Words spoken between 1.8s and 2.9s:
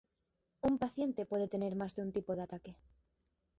de un tipo de ataque.